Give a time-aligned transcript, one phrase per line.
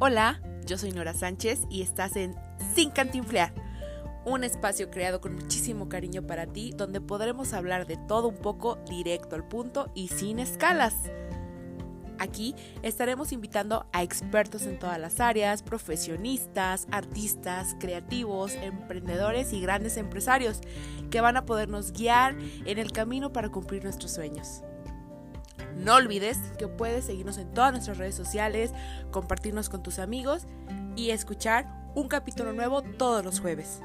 [0.00, 2.36] Hola, yo soy Nora Sánchez y estás en
[2.72, 3.52] Sin Cantinflear,
[4.24, 8.76] un espacio creado con muchísimo cariño para ti donde podremos hablar de todo un poco
[8.88, 10.94] directo al punto y sin escalas.
[12.20, 19.96] Aquí estaremos invitando a expertos en todas las áreas, profesionistas, artistas, creativos, emprendedores y grandes
[19.96, 20.60] empresarios
[21.10, 22.36] que van a podernos guiar
[22.66, 24.62] en el camino para cumplir nuestros sueños.
[25.78, 28.72] No olvides que puedes seguirnos en todas nuestras redes sociales,
[29.10, 30.46] compartirnos con tus amigos
[30.96, 33.80] y escuchar un capítulo nuevo todos los jueves.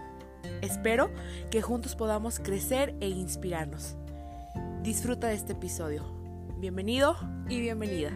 [0.61, 1.11] Espero
[1.51, 3.95] que juntos podamos crecer e inspirarnos.
[4.81, 6.03] Disfruta de este episodio.
[6.57, 7.15] Bienvenido
[7.47, 8.11] y bienvenida.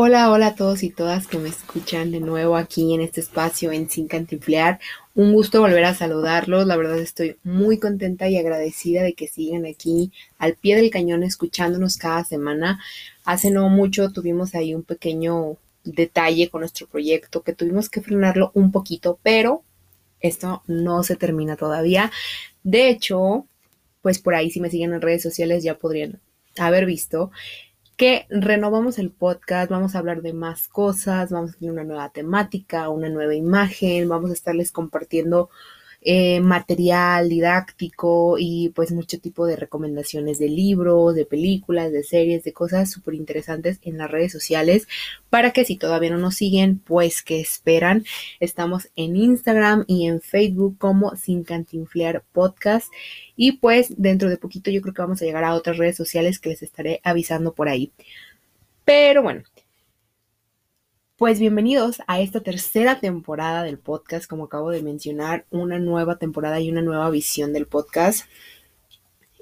[0.00, 3.72] Hola, hola a todos y todas que me escuchan de nuevo aquí en este espacio
[3.72, 4.78] en Sin Cantinflear.
[5.16, 6.68] Un gusto volver a saludarlos.
[6.68, 11.24] La verdad estoy muy contenta y agradecida de que sigan aquí al pie del cañón
[11.24, 12.78] escuchándonos cada semana.
[13.24, 18.52] Hace no mucho tuvimos ahí un pequeño detalle con nuestro proyecto que tuvimos que frenarlo
[18.54, 19.64] un poquito, pero
[20.20, 22.12] esto no se termina todavía.
[22.62, 23.46] De hecho,
[24.00, 26.20] pues por ahí si me siguen en redes sociales ya podrían
[26.56, 27.32] haber visto
[27.98, 32.10] que renovamos el podcast, vamos a hablar de más cosas, vamos a tener una nueva
[32.10, 35.50] temática, una nueva imagen, vamos a estarles compartiendo
[36.00, 42.44] eh, material didáctico y pues mucho tipo de recomendaciones de libros, de películas, de series,
[42.44, 44.86] de cosas súper interesantes en las redes sociales
[45.28, 48.04] para que si todavía no nos siguen, pues que esperan.
[48.38, 52.88] Estamos en Instagram y en Facebook como Sin Cantinflear Podcast
[53.36, 56.38] y pues dentro de poquito yo creo que vamos a llegar a otras redes sociales
[56.38, 57.92] que les estaré avisando por ahí.
[58.84, 59.42] Pero bueno,
[61.18, 66.60] pues bienvenidos a esta tercera temporada del podcast, como acabo de mencionar, una nueva temporada
[66.60, 68.24] y una nueva visión del podcast.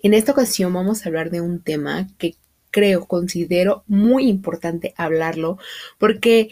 [0.03, 2.35] En esta ocasión vamos a hablar de un tema que
[2.71, 5.59] creo, considero muy importante hablarlo,
[5.99, 6.49] porque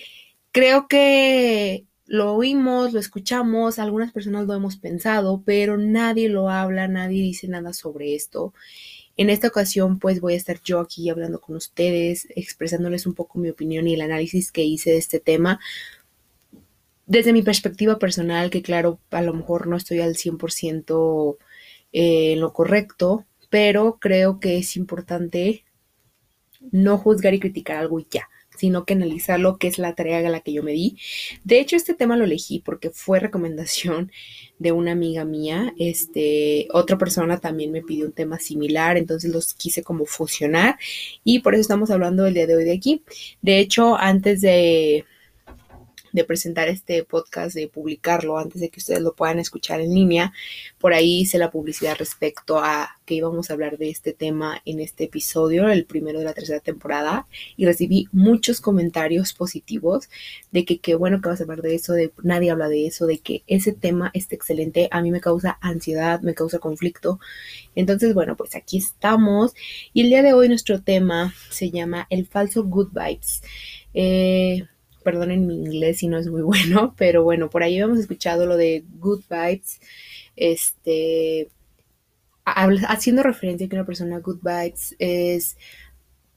[0.53, 6.87] creo que lo oímos, lo escuchamos, algunas personas lo hemos pensado, pero nadie lo habla,
[6.87, 8.53] nadie dice nada sobre esto.
[9.17, 13.39] En esta ocasión, pues voy a estar yo aquí hablando con ustedes, expresándoles un poco
[13.39, 15.61] mi opinión y el análisis que hice de este tema.
[17.07, 21.37] Desde mi perspectiva personal, que claro, a lo mejor no estoy al 100%
[21.93, 25.65] eh, en lo correcto, pero creo que es importante
[26.73, 30.31] no juzgar y criticar algo y ya sino que analizarlo, que es la tarea a
[30.31, 30.97] la que yo me di.
[31.45, 34.13] De hecho, este tema lo elegí porque fue recomendación
[34.59, 35.75] de una amiga mía.
[35.79, 40.79] Este, otra persona también me pidió un tema similar, entonces los quise como fusionar
[41.25, 43.03] y por eso estamos hablando el día de hoy de aquí.
[43.43, 45.05] De hecho, antes de
[46.15, 50.33] de presentar este podcast, de publicarlo antes de que ustedes lo puedan escuchar en línea.
[50.79, 54.79] Por ahí hice la publicidad respecto a que íbamos a hablar de este tema en
[54.79, 57.27] este episodio, el primero de la tercera temporada,
[57.57, 60.09] y recibí muchos comentarios positivos
[60.53, 63.07] de que qué bueno que vas a hablar de eso, de nadie habla de eso,
[63.07, 67.19] de que ese tema está excelente, a mí me causa ansiedad, me causa conflicto.
[67.75, 69.53] Entonces, bueno, pues aquí estamos
[69.93, 73.43] y el día de hoy nuestro tema se llama el falso good vibes.
[73.95, 74.65] Eh,
[75.05, 78.57] perdonen mi inglés si no es muy bueno, pero bueno, por ahí hemos escuchado lo
[78.57, 79.81] de good vibes,
[80.37, 81.49] este,
[82.45, 85.57] haciendo referencia a que una persona good vibes es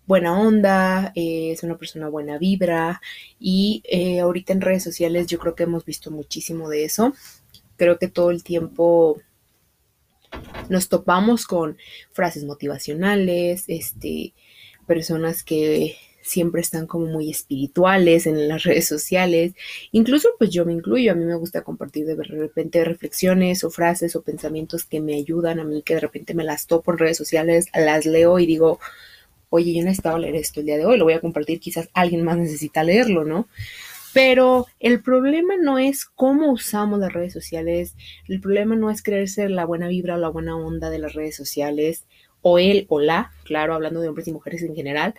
[0.06, 3.02] buena onda, es una persona buena vibra
[3.40, 7.14] y eh, ahorita en redes sociales yo creo que hemos visto muchísimo de eso.
[7.76, 9.22] Creo que todo el tiempo
[10.70, 11.78] nos topamos con
[12.12, 14.34] frases motivacionales, este,
[14.88, 15.98] personas que
[16.28, 19.54] siempre están como muy espirituales en las redes sociales.
[19.92, 24.16] Incluso pues yo me incluyo, a mí me gusta compartir de repente reflexiones o frases
[24.16, 27.18] o pensamientos que me ayudan a mí, que de repente me las topo en redes
[27.18, 28.80] sociales, las leo y digo,
[29.50, 32.24] oye, yo necesitaba leer esto el día de hoy, lo voy a compartir, quizás alguien
[32.24, 33.48] más necesita leerlo, ¿no?
[34.14, 37.96] Pero el problema no es cómo usamos las redes sociales,
[38.28, 41.36] el problema no es creerse la buena vibra o la buena onda de las redes
[41.36, 42.06] sociales,
[42.42, 45.14] o él o la, claro, hablando de hombres y mujeres en general,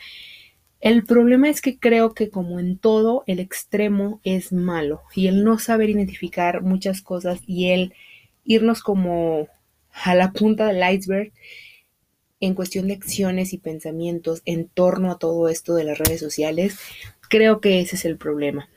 [0.81, 5.43] el problema es que creo que como en todo, el extremo es malo y el
[5.45, 7.95] no saber identificar muchas cosas y el
[8.45, 9.49] irnos como
[9.93, 11.33] a la punta del iceberg
[12.41, 16.79] en cuestión de acciones y pensamientos en torno a todo esto de las redes sociales,
[17.29, 18.69] creo que ese es el problema.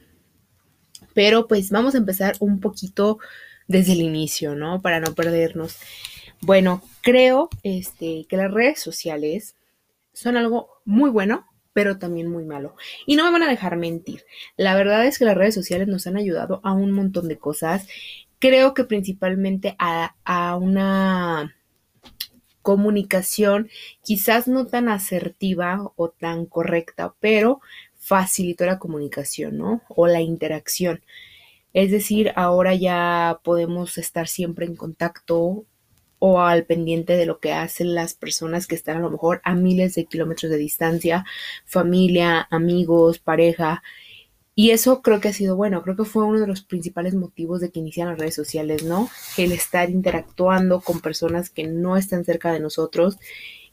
[1.13, 3.19] Pero pues vamos a empezar un poquito
[3.68, 4.81] desde el inicio, ¿no?
[4.81, 5.77] Para no perdernos.
[6.42, 9.56] Bueno, creo este, que las redes sociales
[10.13, 12.75] son algo muy bueno, pero también muy malo.
[13.06, 14.25] Y no me van a dejar mentir.
[14.57, 17.88] La verdad es que las redes sociales nos han ayudado a un montón de cosas.
[18.39, 20.13] Creo que principalmente a,
[20.57, 21.56] una
[22.62, 23.69] comunicación
[24.03, 27.62] quizás no tan asertiva o tan correcta, pero
[27.97, 29.81] facilitó la comunicación, ¿no?
[29.89, 31.03] O la interacción.
[31.74, 35.65] Es decir, ahora ya podemos estar siempre en contacto
[36.23, 39.56] o al pendiente de lo que hacen las personas que están a lo mejor a
[39.56, 41.25] miles de kilómetros de distancia,
[41.65, 43.81] familia, amigos, pareja.
[44.53, 47.59] Y eso creo que ha sido bueno, creo que fue uno de los principales motivos
[47.59, 49.09] de que inician las redes sociales, ¿no?
[49.35, 53.17] El estar interactuando con personas que no están cerca de nosotros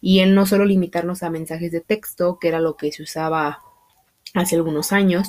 [0.00, 3.60] y el no solo limitarnos a mensajes de texto, que era lo que se usaba
[4.32, 5.28] hace algunos años,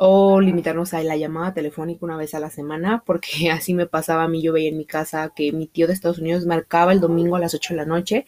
[0.00, 4.22] o limitarnos a la llamada telefónica una vez a la semana, porque así me pasaba
[4.22, 7.00] a mí, yo veía en mi casa que mi tío de Estados Unidos marcaba el
[7.00, 8.24] domingo a las 8 de la noche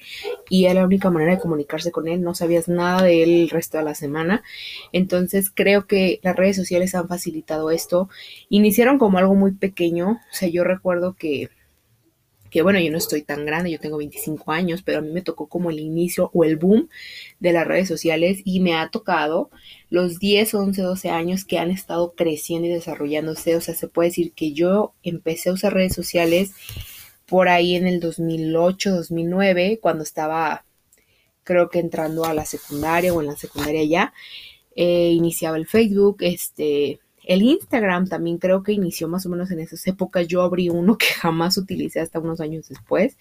[0.49, 3.50] y era la única manera de comunicarse con él, no sabías nada de él el
[3.50, 4.43] resto de la semana.
[4.93, 8.08] Entonces creo que las redes sociales han facilitado esto.
[8.49, 11.50] Iniciaron como algo muy pequeño, o sea, yo recuerdo que
[12.50, 15.23] que bueno, yo no estoy tan grande, yo tengo 25 años, pero a mí me
[15.23, 16.88] tocó como el inicio o el boom
[17.38, 19.50] de las redes sociales y me ha tocado
[19.88, 23.56] los 10, 11, 12 años que han estado creciendo y desarrollándose.
[23.56, 26.52] O sea, se puede decir que yo empecé a usar redes sociales
[27.26, 30.64] por ahí en el 2008, 2009, cuando estaba
[31.44, 34.14] creo que entrando a la secundaria o en la secundaria ya.
[34.76, 37.00] Eh, iniciaba el Facebook, este,
[37.31, 40.27] el Instagram también creo que inició más o menos en esas épocas.
[40.27, 43.17] Yo abrí uno que jamás utilicé hasta unos años después.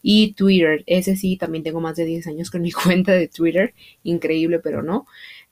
[0.00, 3.74] Y Twitter, ese sí, también tengo más de 10 años con mi cuenta de Twitter.
[4.04, 5.08] Increíble, pero no.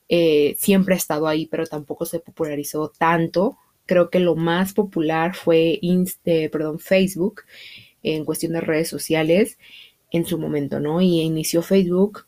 [0.08, 3.58] Eh, siempre ha estado ahí, pero tampoco se popularizó tanto.
[3.86, 7.42] Creo que lo más popular fue eh, perdón, Facebook
[8.04, 9.58] en cuestión de redes sociales
[10.12, 11.00] en su momento, ¿no?
[11.00, 12.26] Y inició Facebook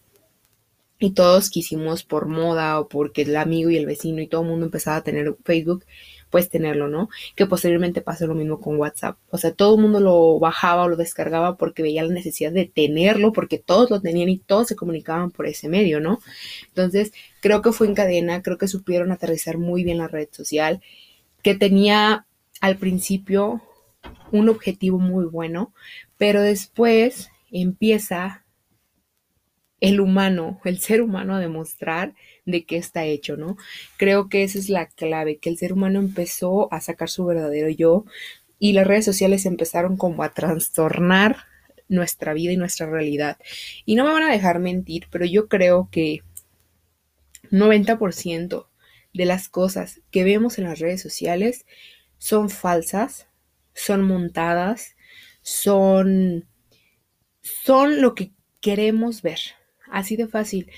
[0.99, 4.49] y todos quisimos por moda o porque el amigo y el vecino y todo el
[4.49, 5.85] mundo empezaba a tener Facebook,
[6.31, 7.09] pues tenerlo, ¿no?
[7.37, 9.17] Que posteriormente pasó lo mismo con WhatsApp.
[9.31, 12.67] O sea, todo el mundo lo bajaba o lo descargaba porque veía la necesidad de
[12.67, 16.21] tenerlo, porque todos lo tenían y todos se comunicaban por ese medio, ¿no?
[16.69, 20.83] Entonces, creo que fue en cadena, creo que supieron aterrizar muy bien la red social,
[21.43, 22.27] que tenía
[22.61, 23.63] al principio
[24.33, 25.73] un objetivo muy bueno,
[26.17, 28.45] pero después empieza
[29.81, 32.15] el humano, el ser humano a demostrar
[32.45, 33.57] de qué está hecho, ¿no?
[33.97, 37.69] Creo que esa es la clave, que el ser humano empezó a sacar su verdadero
[37.69, 38.05] yo
[38.59, 41.37] y las redes sociales empezaron como a trastornar
[41.89, 43.39] nuestra vida y nuestra realidad.
[43.85, 46.23] Y no me van a dejar mentir, pero yo creo que
[47.51, 48.69] 90%
[49.15, 51.67] de las cosas que vemos en las redes sociales
[52.19, 53.29] son falsas,
[53.75, 54.97] son montadas,
[55.43, 56.47] son
[57.41, 59.39] son lo que queremos ver.
[59.91, 60.71] Así de fácil.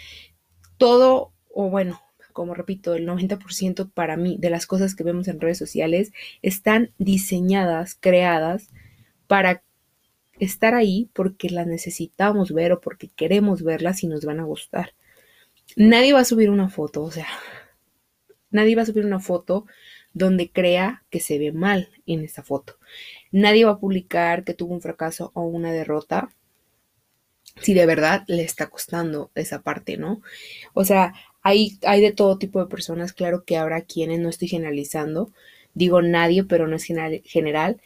[0.77, 2.01] Todo, o bueno,
[2.33, 6.13] como repito, el 90% para mí de las cosas que vemos en redes sociales
[6.43, 8.71] están diseñadas, creadas
[9.27, 9.63] para
[10.39, 14.95] estar ahí porque las necesitamos ver o porque queremos verlas y nos van a gustar.
[15.77, 17.27] Nadie va a subir una foto, o sea,
[18.51, 19.67] nadie va a subir una foto
[20.13, 22.77] donde crea que se ve mal en esa foto.
[23.31, 26.31] Nadie va a publicar que tuvo un fracaso o una derrota
[27.61, 30.23] si de verdad le está costando esa parte, ¿no?
[30.75, 34.49] O sea, hay, hay de todo tipo de personas, claro que habrá quienes, no estoy
[34.49, 35.33] generalizando,
[35.75, 37.81] digo nadie, pero no es general,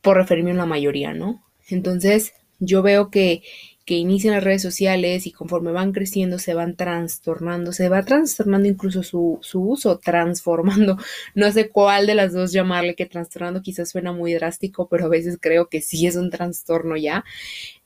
[0.00, 1.44] por referirme a la mayoría, ¿no?
[1.68, 3.42] Entonces, yo veo que
[3.84, 8.68] que inician las redes sociales y conforme van creciendo se van trastornando, se va trastornando
[8.68, 10.98] incluso su, uso, transformando,
[11.34, 15.08] no sé cuál de las dos llamarle, que trastornando quizás suena muy drástico, pero a
[15.08, 17.24] veces creo que sí es un trastorno ya,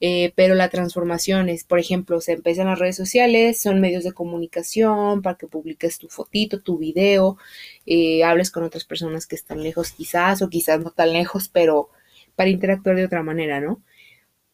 [0.00, 4.12] eh, pero la transformación es, por ejemplo, se empiezan las redes sociales, son medios de
[4.12, 7.38] comunicación para que publiques tu fotito, tu video,
[7.87, 11.88] eh, hables con otras personas que están lejos quizás o quizás no tan lejos, pero
[12.35, 13.80] para interactuar de otra manera, ¿no?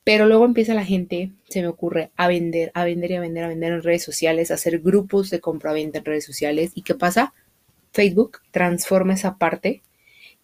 [0.04, 3.44] Pero luego empieza la gente, se me ocurre, a vender, a vender y a vender,
[3.44, 6.72] a vender en redes sociales, a hacer grupos de compra-venta en redes sociales.
[6.74, 7.34] ¿Y qué pasa?
[7.92, 9.82] Facebook transforma esa parte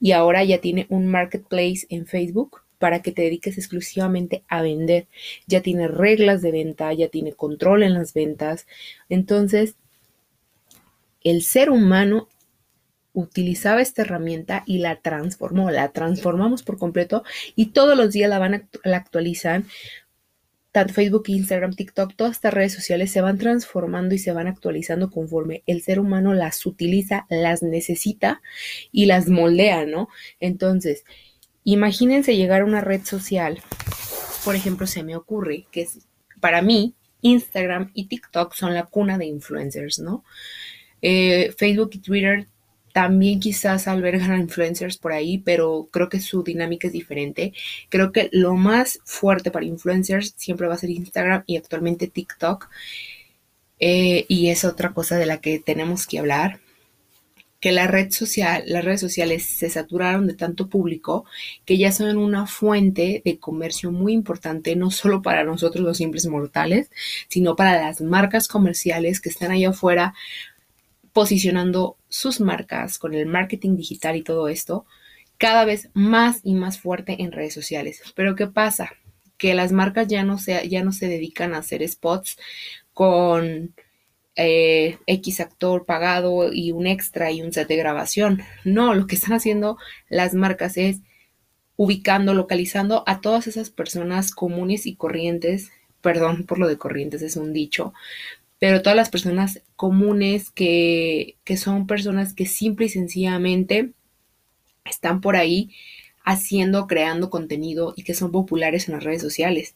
[0.01, 5.09] y ahora ya tiene un marketplace en Facebook para que te dediques exclusivamente a vender.
[5.47, 8.67] Ya tiene reglas de venta, ya tiene control en las ventas.
[9.09, 9.75] Entonces,
[11.25, 12.29] el ser humano
[13.19, 17.25] utilizaba esta herramienta y la transformó, la transformamos por completo
[17.57, 19.67] y todos los días la van a, la actualizan.
[20.71, 25.11] Tanto Facebook, Instagram, TikTok, todas estas redes sociales se van transformando y se van actualizando
[25.11, 28.43] conforme el ser humano las utiliza, las necesita
[28.93, 30.09] y las moldea, ¿no?
[30.39, 31.05] Entonces,
[31.65, 33.61] imagínense llegar a una red social,
[34.45, 35.89] por ejemplo, se me ocurre que
[36.39, 40.23] para mí Instagram y TikTok son la cuna de influencers, ¿no?
[41.03, 42.49] Eh, Facebook y Twitter
[42.99, 47.53] también quizás albergan a influencers por ahí, pero creo que su dinámica es diferente.
[47.91, 52.69] Creo que lo más fuerte para influencers siempre va a ser Instagram y actualmente TikTok.
[53.79, 56.59] Eh, y es otra cosa de la que tenemos que hablar
[57.61, 61.25] que la red social, las redes sociales se saturaron de tanto público
[61.65, 66.27] que ya son una fuente de comercio muy importante, no solo para nosotros los simples
[66.27, 66.91] mortales,
[67.29, 70.15] sino para las marcas comerciales que están allá afuera
[71.19, 74.87] posicionando sus marcas con el marketing digital y todo esto
[75.37, 78.01] cada vez más y más fuerte en redes sociales.
[78.15, 78.93] Pero ¿qué pasa?
[79.37, 82.39] Que las marcas ya no se, ya no se dedican a hacer spots
[82.95, 83.75] con
[84.37, 88.43] eh, X actor pagado y un extra y un set de grabación.
[88.65, 89.77] No, lo que están haciendo
[90.09, 91.01] las marcas es
[91.75, 97.35] ubicando, localizando a todas esas personas comunes y corrientes, perdón por lo de corrientes, es
[97.35, 97.93] un dicho,
[98.59, 103.93] pero todas las personas comunes que, que son personas que simple y sencillamente
[104.85, 105.71] están por ahí
[106.25, 109.75] haciendo, creando contenido y que son populares en las redes sociales,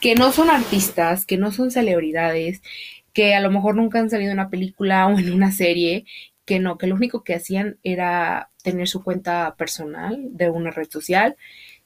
[0.00, 2.62] que no son artistas, que no son celebridades,
[3.12, 6.04] que a lo mejor nunca han salido en una película o en una serie,
[6.44, 10.90] que no, que lo único que hacían era tener su cuenta personal de una red
[10.90, 11.36] social,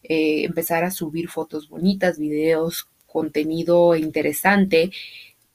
[0.03, 4.91] eh, empezar a subir fotos bonitas, videos, contenido interesante,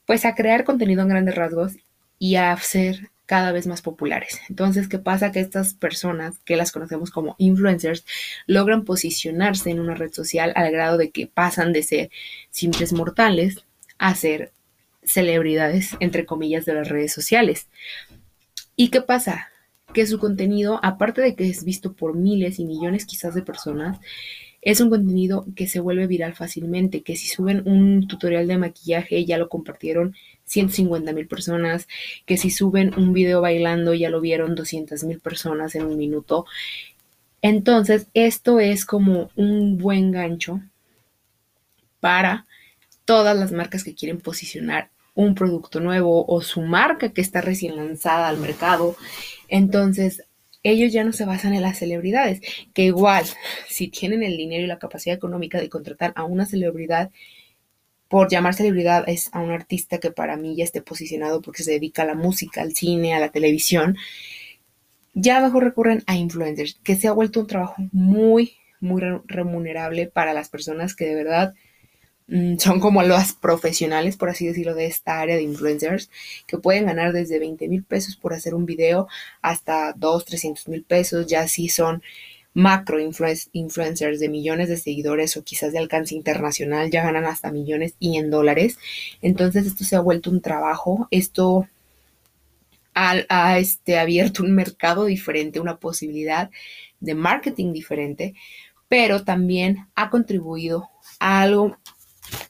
[0.05, 1.73] pues a crear contenido en grandes rasgos
[2.19, 4.39] y a ser cada vez más populares.
[4.49, 5.31] Entonces, ¿qué pasa?
[5.31, 8.05] Que estas personas, que las conocemos como influencers,
[8.47, 12.11] logran posicionarse en una red social al grado de que pasan de ser
[12.49, 13.63] simples mortales
[13.97, 14.51] a ser
[15.03, 17.67] celebridades, entre comillas, de las redes sociales.
[18.75, 19.49] ¿Y qué pasa?
[19.93, 23.99] Que su contenido, aparte de que es visto por miles y millones quizás de personas,
[24.65, 29.25] es un contenido que se vuelve viral fácilmente, que si suben un tutorial de maquillaje
[29.25, 30.15] ya lo compartieron
[30.45, 31.87] 150 mil personas,
[32.25, 36.45] que si suben un video bailando ya lo vieron 200 mil personas en un minuto.
[37.41, 40.61] Entonces, esto es como un buen gancho
[41.99, 42.45] para
[43.05, 47.75] todas las marcas que quieren posicionar un producto nuevo o su marca que está recién
[47.75, 48.95] lanzada al mercado.
[49.49, 50.23] Entonces,
[50.63, 52.41] ellos ya no se basan en las celebridades,
[52.73, 53.25] que igual,
[53.67, 57.11] si tienen el dinero y la capacidad económica de contratar a una celebridad,
[58.07, 61.71] por llamar celebridad es a un artista que para mí ya esté posicionado porque se
[61.71, 63.97] dedica a la música, al cine, a la televisión,
[65.13, 70.33] ya mejor recurren a influencers, que se ha vuelto un trabajo muy, muy remunerable para
[70.33, 71.53] las personas que de verdad
[72.57, 76.09] son como los profesionales, por así decirlo, de esta área de influencers,
[76.47, 79.07] que pueden ganar desde 20 mil pesos por hacer un video
[79.41, 82.01] hasta 2, 300 mil pesos, ya si son
[82.55, 87.95] macro influencers de millones de seguidores o quizás de alcance internacional, ya ganan hasta millones
[87.99, 88.77] y en dólares.
[89.21, 91.67] Entonces esto se ha vuelto un trabajo, esto
[92.95, 96.49] ha, ha este, abierto un mercado diferente, una posibilidad
[96.99, 98.35] de marketing diferente,
[98.87, 101.77] pero también ha contribuido a algo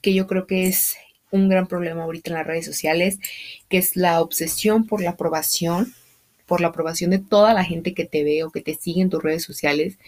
[0.02, 0.96] que yo creo que es
[1.30, 3.18] un gran problema ahorita en las redes sociales,
[3.68, 5.94] que es la obsesión por la aprobación
[6.46, 9.10] por la aprobación de toda la gente que te ve o que te sigue en
[9.10, 9.98] tus redes sociales,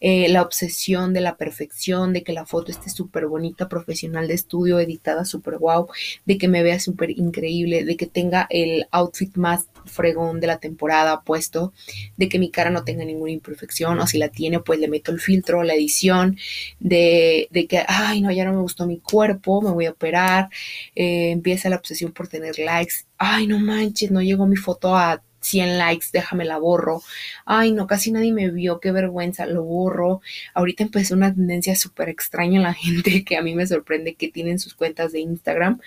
[0.00, 4.34] eh, la obsesión de la perfección, de que la foto esté súper bonita, profesional de
[4.34, 5.88] estudio, editada súper guau,
[6.24, 10.58] de que me vea súper increíble, de que tenga el outfit más fregón de la
[10.58, 11.72] temporada puesto,
[12.16, 15.10] de que mi cara no tenga ninguna imperfección o si la tiene pues le meto
[15.10, 16.36] el filtro, la edición,
[16.80, 20.48] de, de que, ay no, ya no me gustó mi cuerpo, me voy a operar,
[20.94, 25.22] eh, empieza la obsesión por tener likes, ay no manches, no llegó mi foto a
[25.48, 27.02] 100 likes, déjame la borro.
[27.44, 30.20] Ay, no, casi nadie me vio, qué vergüenza, lo borro.
[30.54, 34.28] Ahorita empezó una tendencia súper extraña en la gente que a mí me sorprende que
[34.28, 35.80] tienen sus cuentas de Instagram,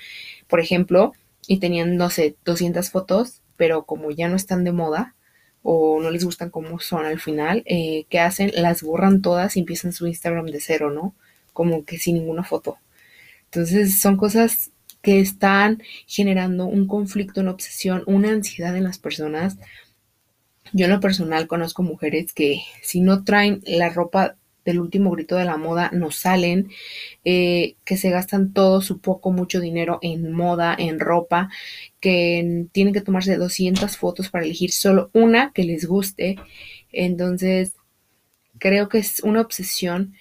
[0.48, 1.14] por ejemplo,
[1.48, 5.16] y tenían, no sé, 200 fotos, pero como ya no están de moda
[5.64, 8.52] o no les gustan como son al final, eh, ¿qué hacen?
[8.56, 11.14] Las borran todas y empiezan su Instagram de cero, ¿no?
[11.54, 12.78] Como que sin ninguna foto.
[13.46, 19.58] Entonces son cosas que están generando un conflicto, una obsesión, una ansiedad en las personas.
[20.74, 25.36] Yo en lo personal conozco mujeres que si no traen la ropa del último grito
[25.36, 26.70] de la moda no salen,
[27.26, 31.50] eh, que se gastan todo su poco, mucho dinero en moda, en ropa,
[32.00, 36.38] que tienen que tomarse 200 fotos para elegir solo una que les guste.
[36.92, 37.74] Entonces,
[38.60, 40.14] creo que es una obsesión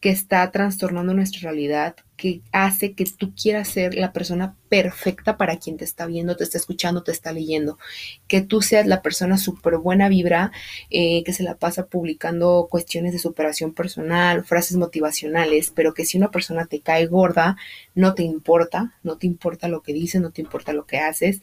[0.00, 5.58] que está trastornando nuestra realidad, que hace que tú quieras ser la persona perfecta para
[5.58, 7.78] quien te está viendo, te está escuchando, te está leyendo.
[8.26, 10.52] Que tú seas la persona súper buena vibra,
[10.88, 16.16] eh, que se la pasa publicando cuestiones de superación personal, frases motivacionales, pero que si
[16.16, 17.58] una persona te cae gorda,
[17.94, 21.42] no te importa, no te importa lo que dices, no te importa lo que haces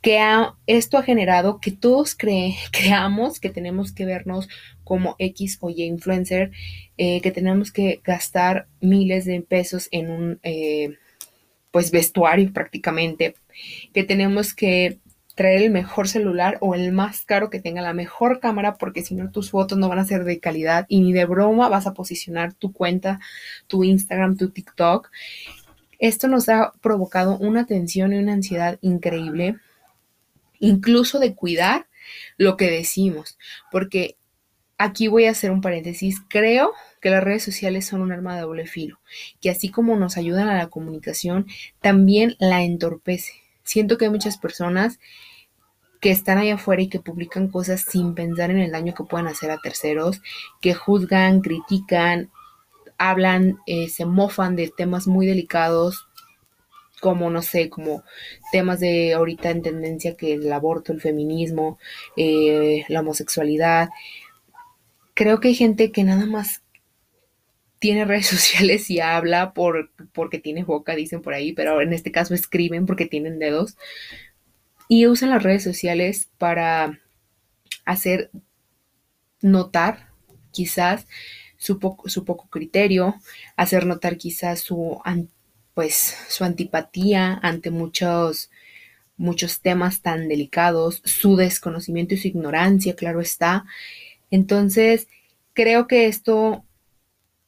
[0.00, 0.20] que
[0.66, 2.16] esto ha generado que todos
[2.72, 4.48] creamos que tenemos que vernos
[4.84, 6.50] como X o Y influencer,
[6.96, 10.96] eh, que tenemos que gastar miles de pesos en un eh,
[11.70, 13.34] pues vestuario prácticamente,
[13.92, 14.98] que tenemos que
[15.34, 19.14] traer el mejor celular o el más caro que tenga la mejor cámara porque si
[19.14, 21.94] no tus fotos no van a ser de calidad y ni de broma vas a
[21.94, 23.20] posicionar tu cuenta,
[23.68, 25.10] tu Instagram, tu TikTok.
[26.00, 29.58] Esto nos ha provocado una tensión y una ansiedad increíble,
[30.58, 31.86] incluso de cuidar
[32.36, 33.38] lo que decimos,
[33.70, 34.16] porque
[34.78, 38.42] aquí voy a hacer un paréntesis, creo que las redes sociales son un arma de
[38.42, 38.98] doble filo,
[39.40, 41.46] que así como nos ayudan a la comunicación,
[41.80, 43.32] también la entorpece.
[43.64, 44.98] Siento que hay muchas personas
[46.00, 49.26] que están allá afuera y que publican cosas sin pensar en el daño que puedan
[49.26, 50.22] hacer a terceros,
[50.60, 52.30] que juzgan, critican,
[52.98, 56.07] hablan, eh, se mofan de temas muy delicados,
[57.00, 58.02] como, no sé, como
[58.52, 61.78] temas de ahorita en tendencia que el aborto, el feminismo,
[62.16, 63.90] eh, la homosexualidad.
[65.14, 66.62] Creo que hay gente que nada más
[67.78, 72.12] tiene redes sociales y habla por, porque tiene boca, dicen por ahí, pero en este
[72.12, 73.76] caso escriben porque tienen dedos
[74.88, 76.98] y usan las redes sociales para
[77.84, 78.30] hacer
[79.40, 80.08] notar
[80.50, 81.06] quizás
[81.58, 83.16] su, su poco criterio,
[83.56, 85.00] hacer notar quizás su,
[85.78, 88.50] pues, su antipatía ante muchos,
[89.16, 93.64] muchos temas tan delicados, su desconocimiento y su ignorancia, claro está.
[94.28, 95.06] Entonces,
[95.54, 96.64] creo que esto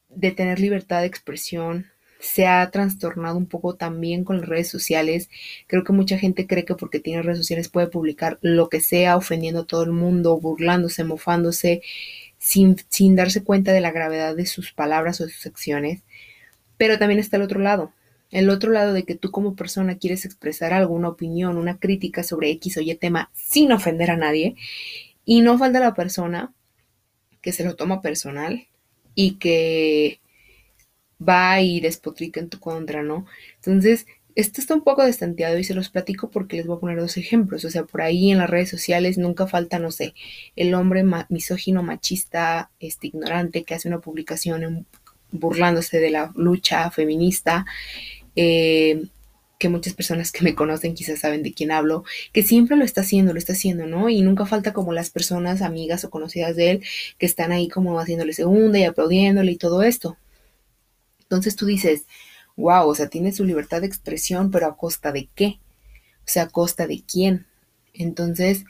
[0.07, 1.87] de tener libertad de expresión,
[2.21, 5.29] se ha trastornado un poco también con las redes sociales.
[5.67, 9.17] Creo que mucha gente cree que porque tiene redes sociales puede publicar lo que sea,
[9.17, 11.81] ofendiendo a todo el mundo, burlándose, mofándose,
[12.37, 16.01] sin, sin darse cuenta de la gravedad de sus palabras o de sus acciones.
[16.77, 17.91] Pero también está el otro lado.
[18.31, 22.49] El otro lado de que tú como persona quieres expresar alguna opinión, una crítica sobre
[22.51, 24.55] X o Y tema sin ofender a nadie.
[25.25, 26.53] Y no falta la persona
[27.41, 28.67] que se lo toma personal
[29.15, 30.21] y que
[31.21, 33.25] va y despotrica en tu contra, ¿no?
[33.57, 36.99] Entonces, esto está un poco destanteado y se los platico porque les voy a poner
[36.99, 37.65] dos ejemplos.
[37.65, 40.13] O sea, por ahí en las redes sociales nunca falta, no sé,
[40.55, 44.87] el hombre misógino, machista, este, ignorante que hace una publicación
[45.31, 47.65] burlándose de la lucha feminista.
[48.35, 49.03] Eh,
[49.61, 53.01] que muchas personas que me conocen quizás saben de quién hablo, que siempre lo está
[53.01, 54.09] haciendo, lo está haciendo, ¿no?
[54.09, 56.83] Y nunca falta como las personas, amigas o conocidas de él,
[57.19, 60.17] que están ahí como haciéndole segunda y aplaudiéndole y todo esto.
[61.21, 62.05] Entonces tú dices,
[62.57, 65.59] wow, o sea, tiene su libertad de expresión, pero a costa de qué?
[66.25, 67.45] O sea, a costa de quién.
[67.93, 68.65] Entonces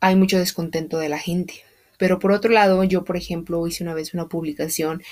[0.00, 1.54] hay mucho descontento de la gente.
[1.98, 5.02] Pero por otro lado, yo, por ejemplo, hice una vez una publicación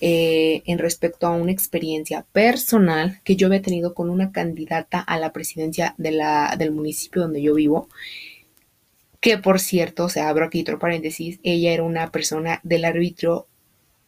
[0.00, 5.18] eh, en respecto a una experiencia personal que yo había tenido con una candidata a
[5.18, 7.88] la presidencia de la, del municipio donde yo vivo.
[9.20, 13.46] Que por cierto, o sea, abro aquí otro paréntesis, ella era una persona del árbitro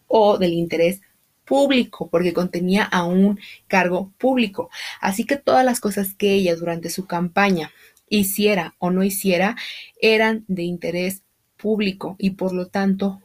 [0.06, 1.00] o del interés
[1.44, 4.70] público, porque contenía a un cargo público.
[5.00, 7.72] Así que todas las cosas que ella durante su campaña
[8.08, 9.56] hiciera o no hiciera
[10.00, 11.22] eran de interés
[11.56, 13.21] público y por lo tanto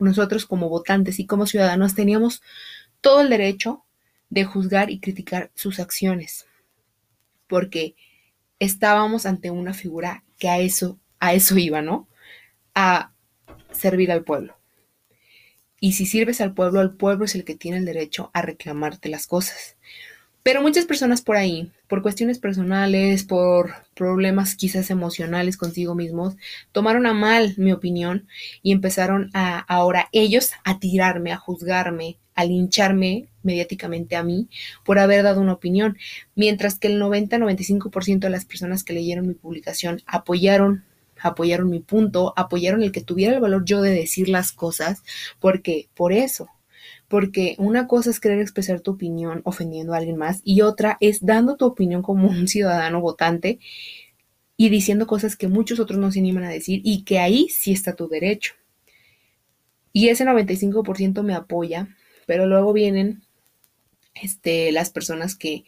[0.00, 2.42] nosotros como votantes y como ciudadanos teníamos
[3.00, 3.84] todo el derecho
[4.28, 6.46] de juzgar y criticar sus acciones,
[7.46, 7.96] porque
[8.58, 12.08] estábamos ante una figura que a eso, a eso iba, ¿no?
[12.74, 13.12] A
[13.72, 14.56] servir al pueblo.
[15.80, 19.08] Y si sirves al pueblo, el pueblo es el que tiene el derecho a reclamarte
[19.08, 19.76] las cosas.
[20.42, 26.36] Pero muchas personas por ahí, por cuestiones personales, por problemas quizás emocionales consigo mismos,
[26.72, 28.26] tomaron a mal mi opinión
[28.62, 34.48] y empezaron a ahora ellos a tirarme, a juzgarme, a lincharme mediáticamente a mí
[34.84, 35.98] por haber dado una opinión,
[36.34, 40.84] mientras que el 90-95% de las personas que leyeron mi publicación apoyaron
[41.22, 45.02] apoyaron mi punto, apoyaron el que tuviera el valor yo de decir las cosas,
[45.38, 46.48] porque por eso,
[47.10, 51.26] porque una cosa es querer expresar tu opinión ofendiendo a alguien más y otra es
[51.26, 53.58] dando tu opinión como un ciudadano votante
[54.56, 57.72] y diciendo cosas que muchos otros no se animan a decir y que ahí sí
[57.72, 58.54] está tu derecho.
[59.92, 61.88] Y ese 95% me apoya,
[62.26, 63.22] pero luego vienen
[64.14, 65.64] este, las personas que,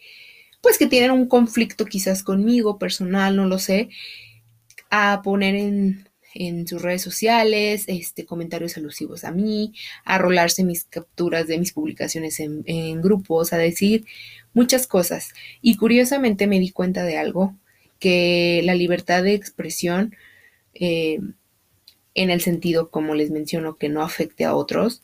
[0.61, 3.89] pues que tienen un conflicto quizás conmigo personal, no lo sé,
[4.89, 6.07] a poner en,
[6.67, 9.73] sus redes sociales, este, comentarios alusivos a mí,
[10.05, 14.05] a rolarse mis capturas de mis publicaciones en, grupos, a decir
[14.53, 15.33] muchas cosas.
[15.61, 17.55] Y curiosamente me di cuenta de algo,
[17.99, 20.15] que la libertad de expresión,
[20.73, 21.19] eh,
[22.15, 25.01] en el sentido, como les menciono, que no afecte a otros,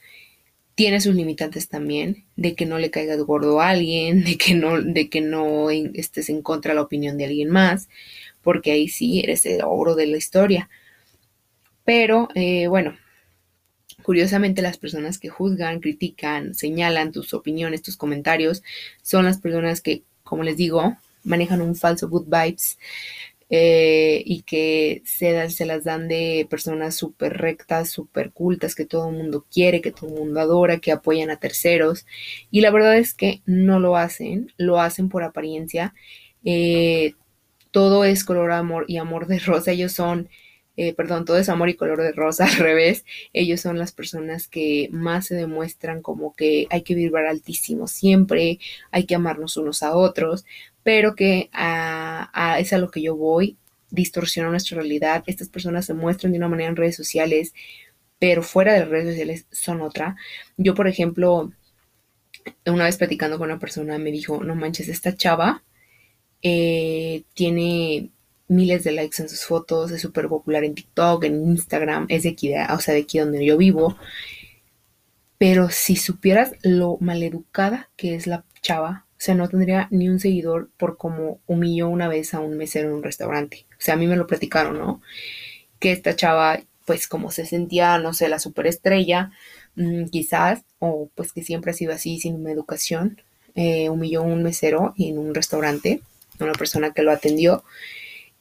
[0.80, 4.82] tiene sus limitantes también, de que no le caiga gordo a alguien, de que no,
[4.82, 7.90] de que no estés en contra de la opinión de alguien más,
[8.42, 10.70] porque ahí sí eres el oro de la historia.
[11.90, 12.96] Pero eh, bueno,
[14.04, 18.62] curiosamente las personas que juzgan, critican, señalan tus opiniones, tus comentarios,
[19.02, 22.78] son las personas que, como les digo, manejan un falso good vibes,
[23.50, 29.10] eh, y que se, se, las dan de personas súper rectas, súper cultas, que todo
[29.10, 32.06] el mundo quiere, que todo el mundo adora, que apoyan a terceros.
[32.52, 35.96] Y la verdad es que no lo hacen, lo hacen por apariencia.
[36.46, 37.16] Eh,
[37.72, 39.72] todo es color amor y amor de rosa.
[39.72, 40.30] Ellos son,
[40.78, 43.06] eh, perdón, todo es amor y color de rosa al revés.
[43.34, 48.60] Ellos son las personas que más se demuestran como que hay que vibrar altísimo siempre,
[48.92, 50.46] hay que amarnos unos a otros
[50.84, 53.58] pero que a, es a lo que yo voy,
[53.92, 55.24] distorsiona nuestra realidad.
[55.28, 57.54] Estas personas se muestran de una manera en redes sociales,
[58.20, 60.16] pero fuera de las redes sociales son otra.
[60.58, 61.52] Yo, por ejemplo,
[62.66, 65.64] una vez platicando con una persona me dijo, no manches, esta chava
[66.42, 68.10] eh, tiene
[68.50, 72.30] miles de likes en sus fotos, es súper popular en TikTok, en Instagram, es de
[72.30, 73.98] aquí, o sea, de aquí donde yo vivo.
[75.38, 80.20] Pero si supieras lo maleducada que es la chava, o sea, no tendría ni un
[80.20, 83.66] seguidor por como humilló una vez a un mesero en un restaurante.
[83.72, 85.02] O sea, a mí me lo platicaron, ¿no?
[85.80, 89.32] Que esta chava, pues como se sentía, no sé, la superestrella,
[89.76, 93.22] mm, quizás, o pues que siempre ha sido así, sin una educación,
[93.56, 96.02] eh, humilló a un mesero en un restaurante,
[96.40, 97.64] una persona que lo atendió,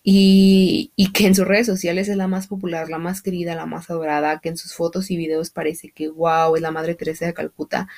[0.03, 3.91] y, que en sus redes sociales es la más popular, la más querida, la más
[3.91, 7.35] adorada, que en sus fotos y videos parece que, wow, es la Madre Teresa de
[7.35, 7.89] Calcuta.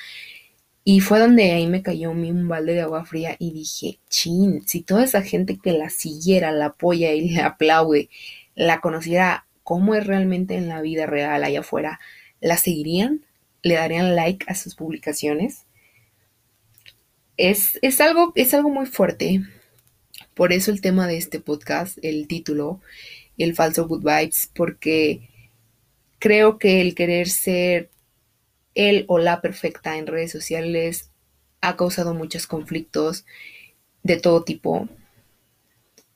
[0.83, 4.81] Y fue donde ahí me cayó un balde de agua fría y dije, chin, si
[4.81, 8.09] toda esa gente que la siguiera, la apoya y le aplaude,
[8.55, 11.99] la conociera cómo es realmente en la vida real allá afuera,
[12.39, 13.25] ¿la seguirían?
[13.61, 15.65] ¿Le darían like a sus publicaciones?
[17.37, 18.33] Es algo
[18.69, 19.41] muy fuerte.
[20.33, 22.81] Por eso el tema de este podcast, el título,
[23.37, 25.29] el falso good vibes, porque
[26.19, 27.89] creo que el querer ser
[28.75, 31.09] el o la perfecta en redes sociales
[31.61, 33.25] ha causado muchos conflictos
[34.03, 34.87] de todo tipo.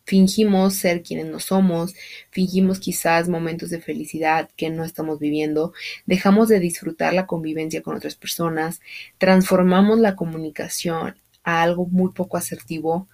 [0.06, 1.96] Fingimos ser quienes no somos,
[2.30, 5.74] fingimos quizás momentos de felicidad que no estamos viviendo,
[6.06, 8.82] dejamos de disfrutar la convivencia con otras personas,
[9.18, 13.08] transformamos la comunicación a algo muy poco asertivo,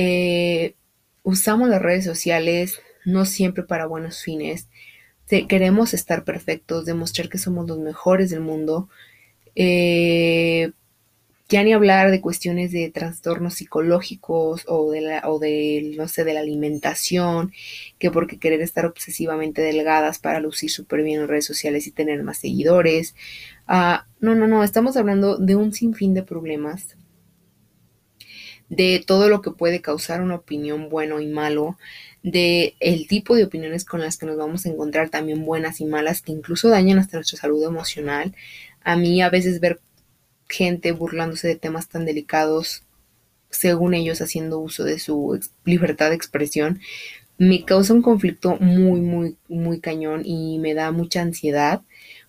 [0.00, 0.76] eh,
[1.24, 4.68] usamos las redes sociales no siempre para buenos fines,
[5.48, 8.88] queremos estar perfectos, demostrar que somos los mejores del mundo.
[9.56, 10.70] Eh,
[11.48, 16.24] ya ni hablar de cuestiones de trastornos psicológicos o de la, o de, no sé,
[16.24, 17.52] de la alimentación,
[17.98, 22.22] que porque querer estar obsesivamente delgadas para lucir súper bien en redes sociales y tener
[22.22, 23.16] más seguidores.
[23.66, 26.96] Ah, no, no, no, estamos hablando de un sinfín de problemas,
[28.68, 31.78] de todo lo que puede causar una opinión bueno y malo,
[32.22, 35.84] de el tipo de opiniones con las que nos vamos a encontrar también buenas y
[35.84, 38.34] malas que incluso dañan hasta nuestra salud emocional.
[38.82, 39.80] A mí a veces ver
[40.48, 42.82] gente burlándose de temas tan delicados,
[43.50, 46.80] según ellos haciendo uso de su libertad de expresión,
[47.38, 51.82] me causa un conflicto muy, muy, muy cañón y me da mucha ansiedad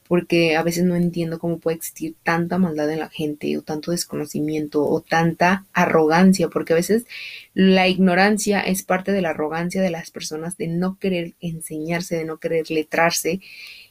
[0.09, 3.91] porque a veces no entiendo cómo puede existir tanta maldad en la gente o tanto
[3.91, 7.05] desconocimiento o tanta arrogancia, porque a veces
[7.53, 12.25] la ignorancia es parte de la arrogancia de las personas de no querer enseñarse, de
[12.25, 13.39] no querer letrarse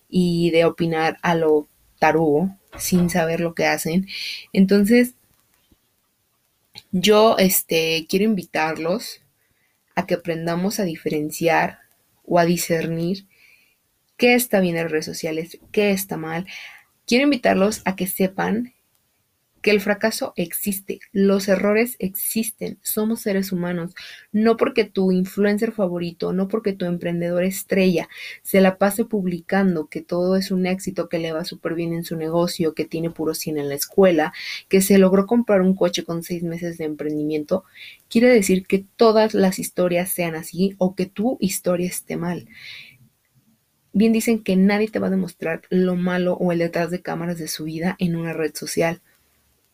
[0.09, 1.68] y de opinar a lo
[2.00, 4.09] tarugo sin saber lo que hacen.
[4.52, 5.14] Entonces,
[6.90, 9.20] yo este quiero invitarlos
[9.94, 11.78] a que aprendamos a diferenciar
[12.24, 13.28] o a discernir
[14.18, 16.46] qué está bien en redes sociales, qué está mal.
[17.07, 18.74] Quiero invitarlos a que sepan
[19.62, 23.94] que el fracaso existe, los errores existen, somos seres humanos,
[24.31, 28.09] no porque tu influencer favorito, no porque tu emprendedor estrella
[28.42, 32.04] se la pase publicando que todo es un éxito, que le va súper bien en
[32.04, 34.33] su negocio, que tiene puro 100 en la escuela,
[34.68, 37.64] que se logró comprar un coche con seis meses de emprendimiento,
[38.09, 42.46] quiere decir que todas las historias sean así o que tu historia esté mal
[43.92, 47.38] bien dicen que nadie te va a demostrar lo malo o el detrás de cámaras
[47.38, 49.01] de su vida en una red social.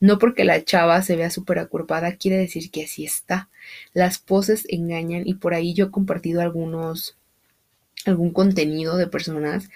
[0.00, 3.48] No porque la chava se vea súper acuerpada quiere decir que así está.
[3.92, 7.16] Las poses engañan y por ahí yo he compartido algunos,
[8.04, 9.70] algún contenido de personas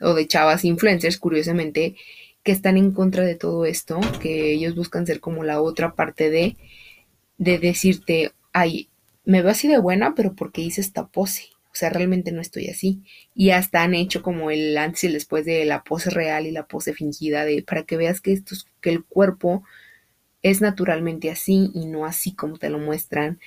[0.00, 1.96] o de chavas influencers, curiosamente,
[2.42, 6.30] que están en contra de todo esto, que ellos buscan ser como la otra parte
[6.30, 6.56] de,
[7.38, 8.88] de decirte, ay,
[9.24, 12.68] me veo así de buena, pero porque hice esta pose O sea, realmente no estoy
[12.68, 13.02] así.
[13.34, 16.50] Y hasta han hecho como el antes y el después de la pose real y
[16.52, 19.64] la pose fingida de para que veas que esto que el cuerpo
[20.42, 23.40] es naturalmente así y no así como te lo muestran.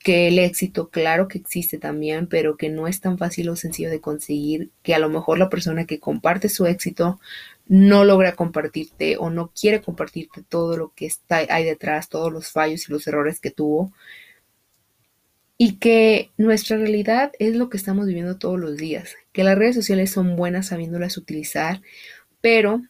[0.00, 3.90] Que el éxito, claro que existe también, pero que no es tan fácil o sencillo
[3.90, 7.20] de conseguir, que a lo mejor la persona que comparte su éxito
[7.66, 12.50] no logra compartirte o no quiere compartirte todo lo que está ahí detrás, todos los
[12.52, 13.92] fallos y los errores que tuvo.
[15.58, 19.74] Y que nuestra realidad es lo que estamos viviendo todos los días, que las redes
[19.74, 21.80] sociales son buenas sabiéndolas utilizar,
[22.40, 22.82] pero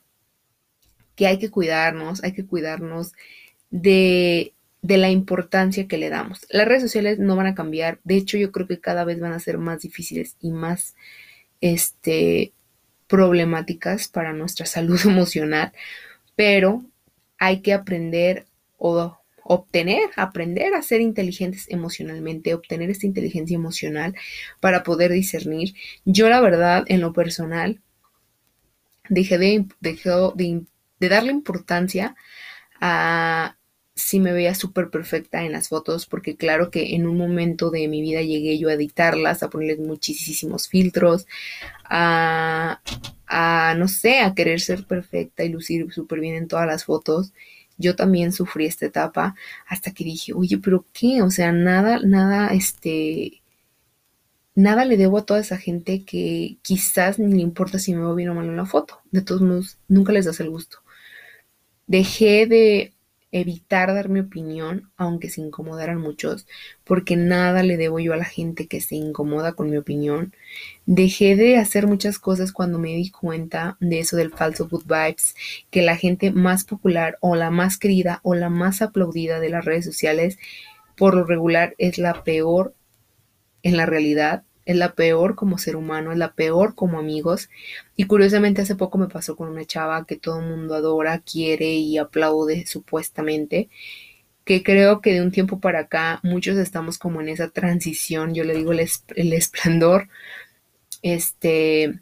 [1.14, 3.12] que hay que cuidarnos, hay que cuidarnos
[3.70, 4.52] de,
[4.82, 6.46] de la importancia que le damos.
[6.50, 9.32] Las redes sociales no van a cambiar, de hecho yo creo que cada vez van
[9.32, 10.94] a ser más difíciles y más
[11.60, 12.52] este,
[13.06, 15.72] problemáticas para nuestra salud emocional,
[16.34, 16.84] pero
[17.38, 18.46] hay que aprender
[18.78, 24.14] o obtener, aprender a ser inteligentes emocionalmente, obtener esta inteligencia emocional
[24.60, 25.74] para poder discernir.
[26.04, 27.80] Yo la verdad, en lo personal,
[29.08, 32.16] dejé de, de, darle importancia
[32.80, 33.56] a
[33.94, 37.88] si me veía súper perfecta en las fotos, porque claro que en un momento de
[37.88, 41.26] mi vida llegué yo a editarlas, a ponerles muchísimos filtros,
[41.84, 42.82] a,
[43.26, 47.32] a no sé, a querer ser perfecta y lucir súper bien en todas las fotos.
[47.78, 49.34] Yo también sufrí esta etapa
[49.66, 51.22] hasta que dije, oye, pero ¿qué?
[51.22, 53.42] O sea, nada, nada, este,
[54.56, 58.14] nada le debo a toda esa gente que quizás ni le importa si me veo
[58.16, 59.00] bien o mal en la foto.
[59.12, 60.78] De todos modos, nunca les das el gusto.
[61.86, 62.94] Dejé de
[63.32, 66.46] evitar dar mi opinión, aunque se incomodaran muchos,
[66.84, 70.34] porque nada le debo yo a la gente que se incomoda con mi opinión.
[70.86, 75.34] Dejé de hacer muchas cosas cuando me di cuenta de eso del falso good vibes,
[75.70, 79.64] que la gente más popular o la más querida o la más aplaudida de las
[79.64, 80.38] redes sociales,
[80.96, 82.74] por lo regular es la peor
[83.62, 87.48] en la realidad es la peor como ser humano, es la peor como amigos.
[87.96, 91.74] Y curiosamente hace poco me pasó con una chava que todo el mundo adora, quiere
[91.76, 93.70] y aplaude supuestamente,
[94.44, 98.44] que creo que de un tiempo para acá muchos estamos como en esa transición, yo
[98.44, 100.08] le digo el, el esplendor,
[101.02, 102.00] este,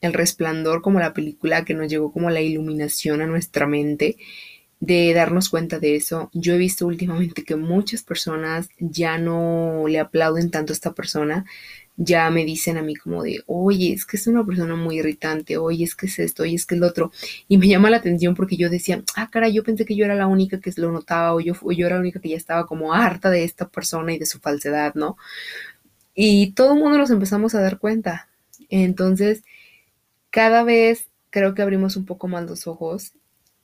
[0.00, 4.16] el resplandor como la película que nos llegó como la iluminación a nuestra mente
[4.84, 6.30] de darnos cuenta de eso.
[6.34, 11.46] Yo he visto últimamente que muchas personas ya no le aplauden tanto a esta persona,
[11.96, 15.56] ya me dicen a mí como de, oye, es que es una persona muy irritante,
[15.56, 17.12] oye, es que es esto, oye, es que es lo otro.
[17.48, 20.16] Y me llama la atención porque yo decía, ah, cara, yo pensé que yo era
[20.16, 22.66] la única que lo notaba o yo, o yo era la única que ya estaba
[22.66, 25.16] como harta de esta persona y de su falsedad, ¿no?
[26.14, 28.28] Y todo el mundo nos empezamos a dar cuenta.
[28.68, 29.44] Entonces,
[30.30, 33.14] cada vez creo que abrimos un poco más los ojos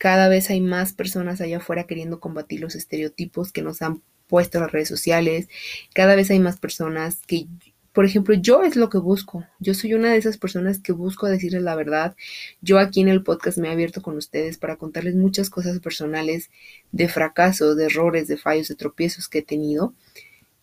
[0.00, 4.58] cada vez hay más personas allá afuera queriendo combatir los estereotipos que nos han puesto
[4.58, 5.50] las redes sociales.
[5.92, 7.48] Cada vez hay más personas que,
[7.92, 9.44] por ejemplo, yo es lo que busco.
[9.58, 12.16] Yo soy una de esas personas que busco decirles la verdad.
[12.62, 16.48] Yo aquí en el podcast me he abierto con ustedes para contarles muchas cosas personales
[16.92, 19.92] de fracasos, de errores, de fallos, de tropiezos que he tenido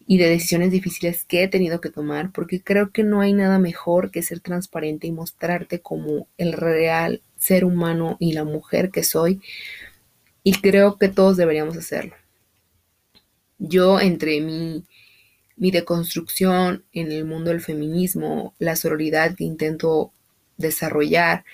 [0.07, 3.59] y de decisiones difíciles que he tenido que tomar, porque creo que no hay nada
[3.59, 9.03] mejor que ser transparente y mostrarte como el real ser humano y la mujer que
[9.03, 9.41] soy
[10.43, 12.15] y creo que todos deberíamos hacerlo.
[13.57, 14.85] Yo entre mi,
[15.55, 20.11] mi deconstrucción en el mundo del feminismo, la sororidad que intento
[20.57, 21.45] desarrollar,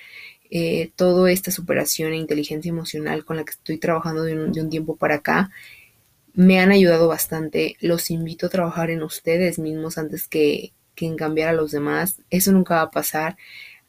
[0.50, 4.96] eh, toda esta superación e inteligencia emocional con la que estoy trabajando de un, tiempo
[4.96, 5.50] para acá,
[6.34, 7.76] me han ayudado bastante.
[7.80, 12.22] Los invito a trabajar en ustedes mismos antes que, que en cambiar a los demás.
[12.30, 13.36] Eso nunca va a pasar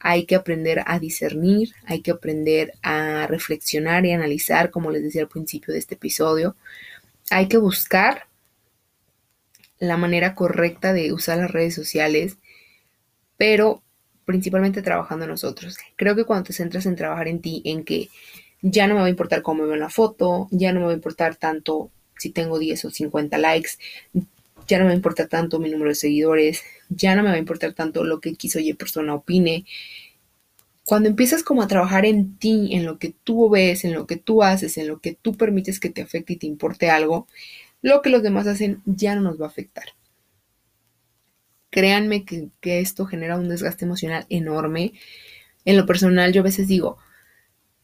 [0.08, 5.24] hay que aprender a discernir, hay que aprender a reflexionar y analizar, como les decía
[5.24, 6.56] al principio de este episodio.
[7.32, 8.28] Hay que buscar
[9.80, 12.38] la manera correcta de usar las redes sociales,
[13.36, 13.82] pero
[14.26, 15.76] principalmente trabajando nosotros.
[15.96, 18.10] Creo que cuando te centras en trabajar en ti, en que
[18.62, 20.86] ya no me va a importar cómo me veo en la foto, ya no me
[20.86, 21.90] va a importar tanto
[22.20, 23.72] si tengo 10 o 50 likes,
[24.68, 27.74] ya no me importa tanto mi número de seguidores, ya no me va a importar
[27.74, 29.66] tanto lo que quiso oye persona opine.
[30.86, 34.18] Cuando empiezas como a trabajar en ti, en lo que tú ves, en lo que
[34.18, 37.28] tú haces, en lo que tú permites que te afecte y te importe algo,
[37.82, 39.86] lo que los demás hacen ya no nos va a afectar.
[41.72, 44.94] Créanme que, que esto genera un desgaste emocional enorme.
[45.66, 46.98] En lo personal, yo a veces digo,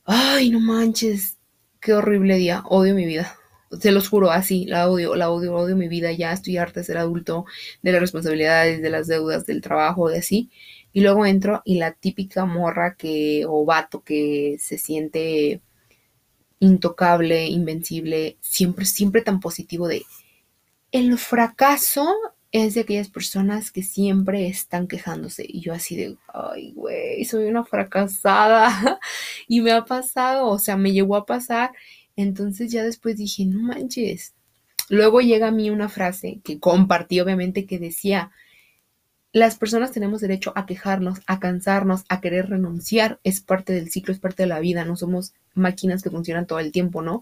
[0.06, 1.38] ay, no manches,
[1.80, 3.41] qué horrible día, odio mi vida
[3.80, 6.98] se los juro, así, la odio, la odio, odio mi vida, ya estoy harta ser
[6.98, 7.46] adulto,
[7.82, 10.50] de las responsabilidades, de las deudas, del trabajo, de así.
[10.94, 15.62] Y luego entro y la típica morra que, o vato que se siente
[16.60, 20.04] intocable, invencible, siempre, siempre tan positivo de,
[20.92, 22.14] el fracaso
[22.52, 25.46] es de aquellas personas que siempre están quejándose.
[25.48, 29.00] Y yo así de, ay, güey, soy una fracasada.
[29.48, 31.72] y me ha pasado, o sea, me llegó a pasar.
[32.22, 34.34] Entonces ya después dije, no manches.
[34.90, 38.32] Luego llega a mí una frase que compartí, obviamente, que decía,
[39.34, 43.20] las personas tenemos derecho a quejarnos, a cansarnos, a querer renunciar.
[43.24, 44.84] Es parte del ciclo, es parte de la vida.
[44.84, 47.22] No somos máquinas que funcionan todo el tiempo, ¿no?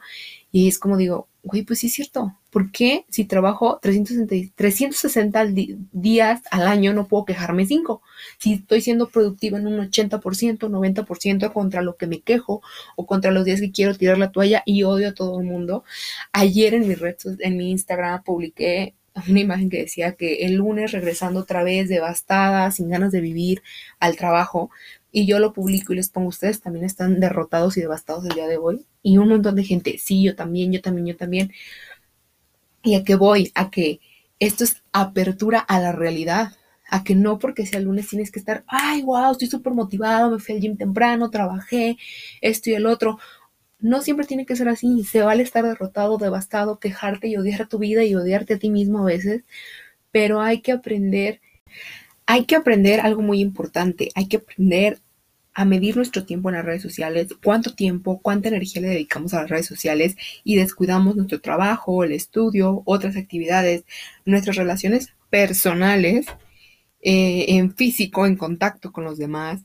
[0.52, 2.36] Y es como digo, güey, pues sí es cierto.
[2.50, 5.46] ¿Por qué si trabajo 360, 360
[5.92, 8.02] días al año no puedo quejarme 5?
[8.40, 12.64] Si estoy siendo productiva en un 80%, 90% contra lo que me quejo
[12.96, 15.84] o contra los días que quiero tirar la toalla y odio a todo el mundo.
[16.32, 18.96] Ayer en mi red, en mi Instagram publiqué
[19.28, 23.62] una imagen que decía que el lunes regresando otra vez devastada, sin ganas de vivir
[24.00, 24.70] al trabajo,
[25.12, 28.48] y yo lo publico y les pongo, ustedes también están derrotados y devastados el día
[28.48, 31.52] de hoy, y un montón de gente, sí, yo también, yo también, yo también.
[32.84, 33.52] ¿Y a qué voy?
[33.56, 34.00] A que
[34.40, 36.54] esto es apertura a la realidad,
[36.90, 40.40] a que no porque sea lunes tienes que estar, ay, wow, estoy súper motivado, me
[40.40, 41.98] fui al gym temprano, trabajé,
[42.42, 43.20] esto y el otro
[43.80, 45.04] no siempre tiene que ser así.
[45.04, 49.00] Se vale estar derrotado, devastado, quejarte y odiar tu vida y odiarte a ti mismo
[49.00, 49.44] a veces,
[50.12, 51.42] pero hay que aprender,
[52.26, 55.00] hay que aprender algo muy importante, hay que aprender
[55.54, 59.42] a medir nuestro tiempo en las redes sociales, cuánto tiempo, cuánta energía le dedicamos a
[59.42, 63.84] las redes sociales y descuidamos nuestro trabajo, el estudio, otras actividades,
[64.26, 66.28] nuestras relaciones personales,
[67.02, 69.64] eh, en físico, en contacto con los demás,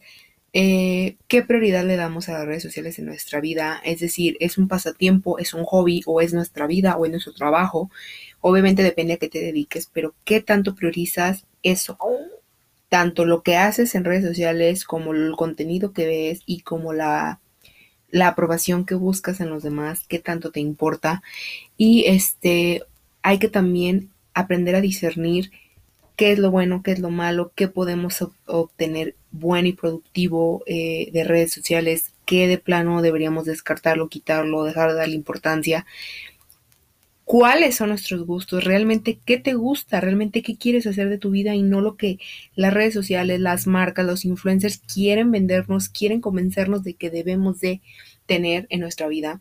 [0.56, 4.56] eh, qué prioridad le damos a las redes sociales en nuestra vida, es decir, es
[4.56, 7.90] un pasatiempo, es un hobby o es nuestra vida o es nuestro trabajo.
[8.40, 11.98] Obviamente depende a qué te dediques, pero qué tanto priorizas eso.
[12.88, 17.40] Tanto lo que haces en redes sociales como el contenido que ves y como la,
[18.10, 21.24] la aprobación que buscas en los demás, qué tanto te importa.
[21.76, 22.84] Y este,
[23.22, 25.50] hay que también aprender a discernir
[26.16, 31.10] qué es lo bueno, qué es lo malo, qué podemos obtener bueno y productivo eh,
[31.12, 35.86] de redes sociales, qué de plano deberíamos descartarlo, quitarlo, dejar de darle importancia.
[37.24, 38.64] ¿Cuáles son nuestros gustos?
[38.64, 40.00] ¿Realmente qué te gusta?
[40.00, 42.18] ¿Realmente qué quieres hacer de tu vida y no lo que
[42.54, 47.80] las redes sociales, las marcas, los influencers quieren vendernos, quieren convencernos de que debemos de
[48.26, 49.40] tener en nuestra vida?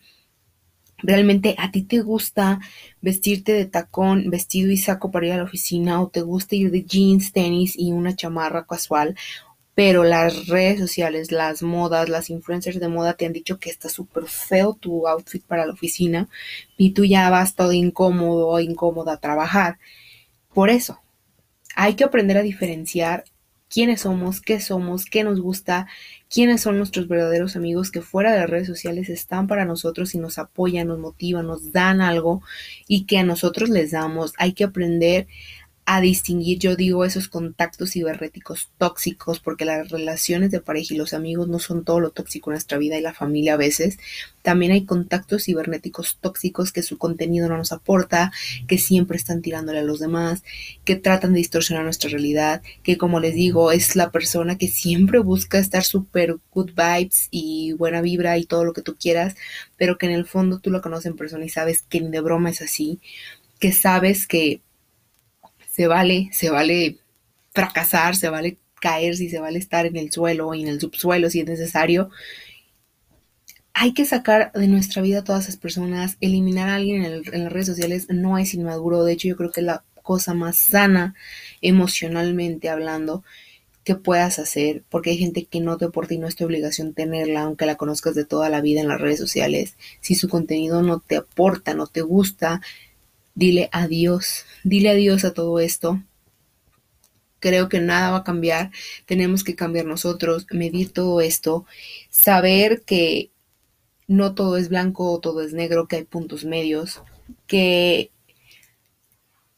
[1.04, 2.60] Realmente a ti te gusta
[3.02, 6.72] vestirte de tacón, vestido y saco para ir a la oficina o te gusta ir
[6.72, 9.16] de jeans, tenis y una chamarra casual,
[9.76, 13.90] pero las redes sociales, las modas, las influencers de moda te han dicho que está
[13.90, 16.30] súper feo tu outfit para la oficina
[16.78, 19.80] y tú ya vas todo incómodo o incómoda a trabajar.
[20.54, 21.02] Por eso,
[21.76, 23.26] hay que aprender a diferenciar
[23.74, 25.88] quiénes somos, qué somos, qué nos gusta,
[26.30, 30.20] quiénes son nuestros verdaderos amigos que fuera de las redes sociales están para nosotros y
[30.20, 32.44] nos apoyan, nos motivan, nos dan algo
[32.88, 34.34] y que a nosotros les damos.
[34.38, 35.28] Hay que aprender
[35.86, 41.14] a distinguir, yo digo, esos contactos cibernéticos tóxicos, porque las relaciones de pareja y los
[41.14, 43.98] amigos no son todo lo tóxico en nuestra vida y la familia a veces.
[44.44, 48.32] También hay contactos cibernéticos tóxicos que su contenido no nos aporta,
[48.68, 50.44] que siempre están tirándole a los demás,
[50.86, 55.20] que tratan de distorsionar nuestra realidad, que como les digo, es la persona que siempre
[55.20, 59.36] busca estar súper good vibes y buena vibra y todo lo que tú quieras,
[59.78, 62.22] pero que en el fondo tú lo conoces en persona y sabes que ni de
[62.22, 63.00] broma es así,
[63.60, 64.62] que sabes que
[65.74, 67.00] se vale, se vale
[67.52, 71.32] fracasar, se vale caer, si se vale estar en el suelo y en el subsuelo
[71.32, 72.12] si es necesario.
[73.74, 77.44] Hay que sacar de nuestra vida a todas esas personas, eliminar a alguien en, en
[77.46, 80.58] las redes sociales no es inmaduro, de hecho yo creo que es la cosa más
[80.58, 81.16] sana
[81.62, 83.24] emocionalmente hablando
[83.84, 86.94] que puedas hacer, porque hay gente que no te aporta y no es tu obligación
[86.94, 89.76] tenerla, aunque la conozcas de toda la vida en las redes sociales.
[90.02, 92.62] Si su contenido no te aporta, no te gusta,
[93.36, 96.02] dile adiós, dile adiós a todo esto.
[97.40, 98.72] Creo que nada va a cambiar,
[99.06, 101.66] tenemos que cambiar nosotros, medir todo esto,
[102.10, 103.32] saber que
[104.08, 107.02] no todo es blanco o todo es negro, que hay puntos medios,
[107.48, 108.12] que,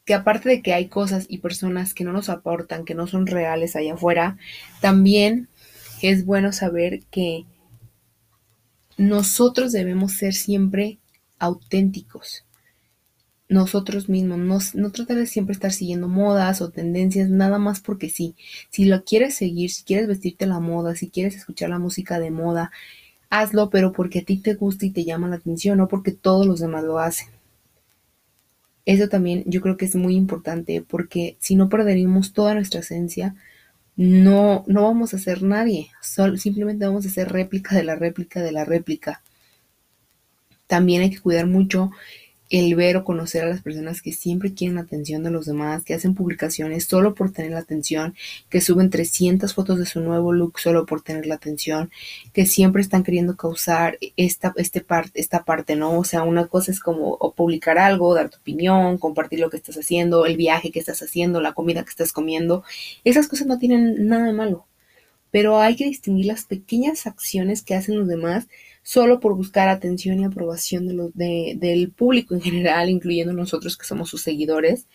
[0.04, 3.26] que aparte de que hay cosas y personas que no nos aportan, que no son
[3.26, 4.36] reales allá afuera,
[4.80, 5.48] también
[6.02, 7.44] es bueno saber que
[8.96, 10.98] nosotros debemos ser siempre
[11.38, 12.45] auténticos
[13.48, 18.34] nosotros mismos, no, tratar de siempre estar siguiendo modas o tendencias, nada más porque sí.
[18.70, 22.30] Si lo quieres seguir, si quieres vestirte la moda, si quieres escuchar la música de
[22.30, 22.72] moda,
[23.30, 26.46] hazlo, pero porque a ti te gusta y te llama la atención, no porque todos
[26.46, 27.28] los demás lo hacen.
[28.84, 33.34] Eso también yo creo que es muy importante porque si no perderíamos toda nuestra esencia,
[33.96, 35.88] no, no vamos a ser nadie,
[36.36, 39.22] simplemente vamos a ser réplica de la réplica de la réplica.
[40.66, 41.90] También hay que cuidar mucho
[42.48, 45.82] el ver o conocer a las personas que siempre quieren la atención de los demás,
[45.84, 48.14] que hacen publicaciones solo por tener la atención,
[48.48, 51.90] que suben 300 fotos de su nuevo look solo por tener la atención,
[52.32, 55.98] que siempre están queriendo causar esta, este parte, esta parte, ¿no?
[55.98, 59.76] O sea, una cosa es como publicar algo, dar tu opinión, compartir lo que estás
[59.76, 62.62] haciendo, el viaje que estás haciendo, la comida que estás comiendo.
[63.04, 64.66] Esas cosas no tienen nada de malo,
[65.30, 68.46] pero hay que distinguir las pequeñas acciones que hacen los demás
[68.86, 73.84] solo por buscar atención y aprobación de los, del público en general, incluyendo nosotros que
[73.84, 74.86] somos sus seguidores,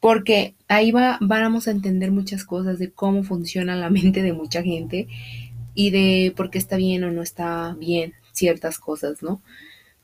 [0.00, 4.62] porque ahí va, vamos a entender muchas cosas de cómo funciona la mente de mucha
[4.62, 5.08] gente
[5.74, 9.42] y de por qué está bien o no está bien ciertas cosas, ¿no?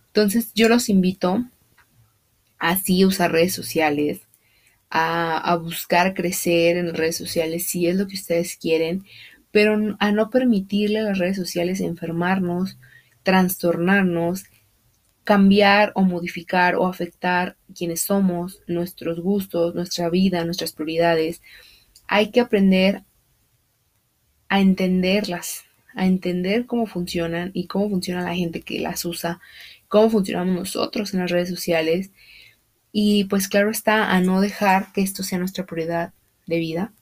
[0.09, 1.47] Entonces yo los invito
[2.59, 4.21] a sí usar redes sociales,
[4.91, 9.07] a, a buscar crecer en redes sociales si es lo que ustedes quieren,
[9.53, 12.79] pero a no permitirle a las redes sociales enfermarnos,
[13.23, 14.45] trastornarnos,
[15.25, 21.43] cambiar o modificar o afectar quienes somos, nuestros gustos, nuestra vida, nuestras prioridades.
[22.09, 23.05] Hay que aprender
[24.49, 29.41] a entenderlas, a entender cómo funcionan y cómo funciona la gente que las usa,
[29.87, 32.11] cómo funcionamos nosotros en las redes sociales
[32.91, 36.13] y pues claro está a no dejar que esto sea nuestra prioridad
[36.47, 36.93] de vida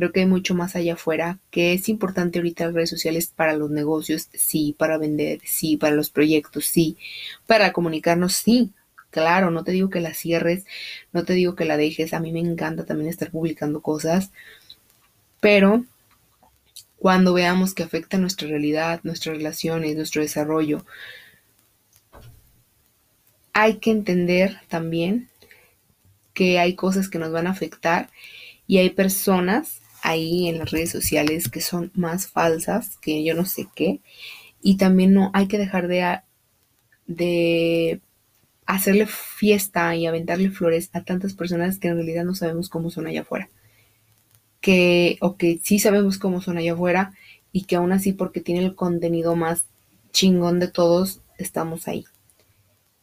[0.00, 3.52] Creo que hay mucho más allá afuera, que es importante ahorita las redes sociales para
[3.52, 6.96] los negocios, sí, para vender, sí, para los proyectos, sí,
[7.46, 8.72] para comunicarnos, sí.
[9.10, 10.64] Claro, no te digo que la cierres,
[11.12, 14.30] no te digo que la dejes, a mí me encanta también estar publicando cosas,
[15.38, 15.84] pero
[16.96, 20.82] cuando veamos que afecta nuestra realidad, nuestras relaciones, nuestro desarrollo,
[23.52, 25.28] hay que entender también
[26.32, 28.08] que hay cosas que nos van a afectar
[28.66, 33.44] y hay personas ahí en las redes sociales que son más falsas que yo no
[33.44, 34.00] sé qué.
[34.62, 36.20] Y también no hay que dejar de,
[37.06, 38.00] de
[38.66, 43.06] hacerle fiesta y aventarle flores a tantas personas que en realidad no sabemos cómo son
[43.06, 43.48] allá afuera.
[44.60, 47.12] Que, o que sí sabemos cómo son allá afuera
[47.50, 49.64] y que aún así porque tiene el contenido más
[50.12, 52.04] chingón de todos, estamos ahí.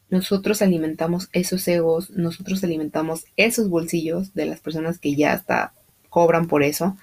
[0.09, 5.73] Nosotros alimentamos esos egos, nosotros alimentamos esos bolsillos de las personas que ya está
[6.17, 6.97] cobran por eso.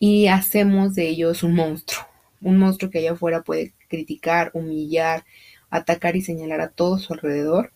[0.00, 2.04] Y hacemos de ellos un monstruo.
[2.40, 5.24] Un monstruo que allá afuera puede criticar, humillar,
[5.70, 7.70] atacar y señalar a todo su alrededor.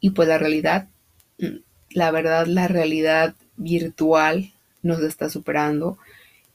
[0.00, 0.88] Y pues la realidad,
[1.38, 1.58] mm,
[1.90, 5.96] la verdad, la realidad virtual nos está superando.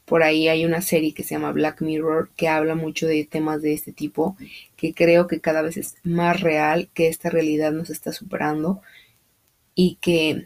[0.04, 3.62] Por ahí hay una serie que se llama Black Mirror que habla mucho de temas
[3.62, 4.36] de este tipo,
[4.76, 8.82] que creo que cada vez es más real, que esta realidad nos está superando
[9.76, 10.46] y que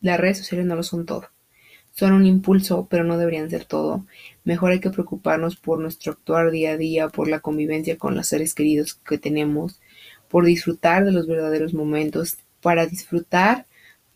[0.00, 1.26] las redes sociales no lo son todo.
[1.92, 4.06] Son un impulso, pero no deberían ser todo.
[4.44, 8.28] Mejor hay que preocuparnos por nuestro actuar día a día, por la convivencia con los
[8.28, 9.80] seres queridos que tenemos,
[10.28, 13.66] por disfrutar de los verdaderos momentos, para disfrutar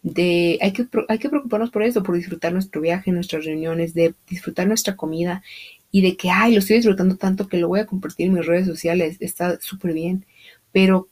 [0.03, 0.59] de...
[0.63, 4.69] Hay que, hay que preocuparnos por eso, por disfrutar nuestro viaje, nuestras reuniones, de disfrutar
[4.69, 5.43] nuestra comida
[5.91, 8.47] y de que, ay, lo estoy disfrutando tanto que lo voy a compartir en mis
[8.47, 9.17] redes sociales.
[9.21, 10.27] Está súper bien.
[10.73, 11.09] Pero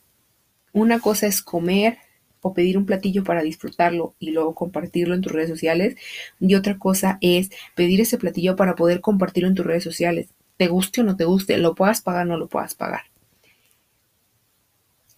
[0.73, 1.99] una cosa es comer
[2.43, 5.97] o pedir un platillo para disfrutarlo y luego compartirlo en tus redes sociales.
[6.40, 10.28] Y otra cosa es pedir ese platillo para poder compartirlo en tus redes sociales.
[10.59, 13.03] Te guste o no te guste, lo puedas pagar o no lo puedas pagar.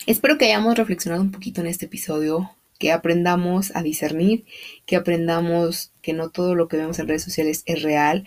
[0.06, 4.44] Espero que hayamos reflexionado un poquito en este episodio, que aprendamos a discernir,
[4.84, 8.26] que aprendamos que no todo lo que vemos en redes sociales es real,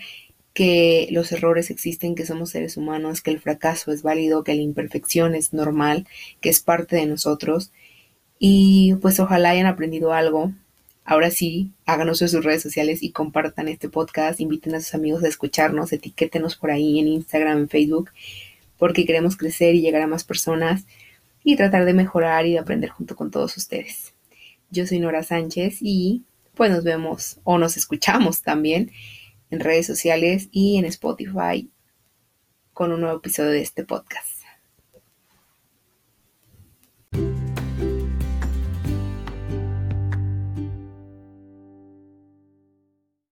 [0.53, 4.63] que los errores existen, que somos seres humanos, que el fracaso es válido, que la
[4.63, 6.07] imperfección es normal,
[6.41, 7.71] que es parte de nosotros
[8.39, 10.51] y pues ojalá hayan aprendido algo.
[11.05, 14.39] Ahora sí, háganos en sus redes sociales y compartan este podcast.
[14.39, 18.11] Inviten a sus amigos a escucharnos, etiquétenos por ahí en Instagram, en Facebook,
[18.77, 20.85] porque queremos crecer y llegar a más personas
[21.43, 24.13] y tratar de mejorar y de aprender junto con todos ustedes.
[24.69, 26.23] Yo soy Nora Sánchez y
[26.55, 28.91] pues nos vemos o nos escuchamos también
[29.49, 31.69] en redes sociales y en Spotify
[32.73, 34.36] con un nuevo episodio de este podcast.